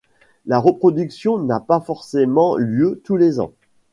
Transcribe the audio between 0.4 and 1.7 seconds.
La reproduction n'a